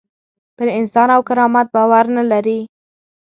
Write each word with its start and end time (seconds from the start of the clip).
پر 0.57 0.67
انسان 0.79 1.07
او 1.15 1.21
کرامت 1.29 1.67
باور 1.75 2.05
نه 2.17 2.23
لري. 2.31 2.59